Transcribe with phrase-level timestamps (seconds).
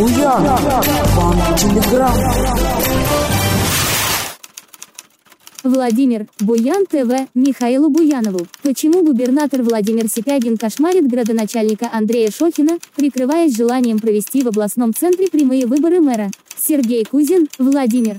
[0.00, 0.42] Буян,
[1.14, 2.14] банк телеграм.
[5.62, 8.46] Владимир Буян ТВ Михаилу Буянову.
[8.62, 15.66] Почему губернатор Владимир Сипягин кошмарит градоначальника Андрея Шохина, прикрываясь желанием провести в областном центре прямые
[15.66, 16.30] выборы мэра?
[16.56, 18.16] Сергей Кузин, Владимир.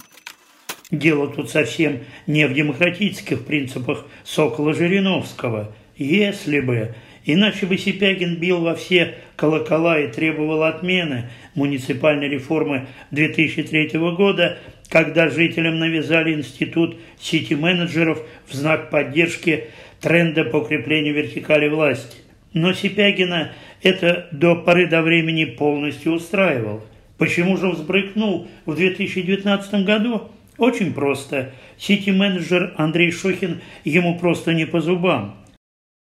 [0.91, 5.71] Дело тут совсем не в демократических принципах Сокола-Жириновского.
[5.97, 6.93] Если бы,
[7.25, 14.57] иначе бы Сипягин бил во все колокола и требовал отмены муниципальной реформы 2003 года,
[14.89, 19.65] когда жителям навязали институт сити-менеджеров в знак поддержки
[19.99, 22.17] тренда по укреплению вертикали власти.
[22.53, 26.81] Но Сипягина это до поры до времени полностью устраивало.
[27.17, 30.31] Почему же взбрыкнул в 2019 году?
[30.57, 31.51] Очень просто.
[31.77, 35.40] Сити-менеджер Андрей Шохин ему просто не по зубам.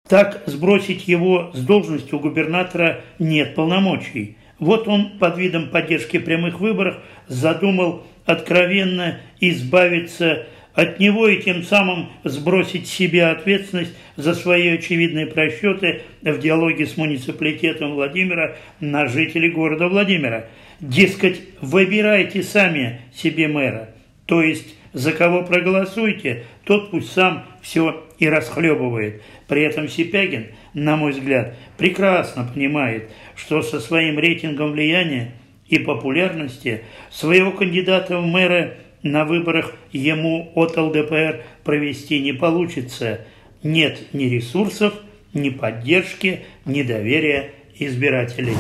[0.10, 4.36] Так сбросить его с должности губернатора нет полномочий.
[4.60, 12.10] Вот он под видом поддержки прямых выборов задумал откровенно избавиться от него и тем самым
[12.26, 19.52] сбросить с себя ответственность за свои очевидные просчеты в диалоге с муниципалитетом Владимира на жителей
[19.52, 20.48] города Владимира.
[20.82, 23.90] Дескать, выбирайте сами себе мэра.
[24.26, 29.22] То есть за кого проголосуете, тот пусть сам все и расхлебывает.
[29.48, 35.32] При этом Сипягин, на мой взгляд, прекрасно понимает, что со своим рейтингом влияния
[35.68, 43.22] и популярности своего кандидата в мэра на выборах ему от ЛДПР провести не получится.
[43.64, 44.94] Нет ни ресурсов,
[45.34, 48.56] ни поддержки, ни доверия избирателей.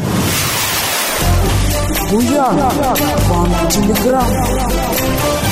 [2.10, 2.58] Буян,
[3.30, 5.43] банк телеграм.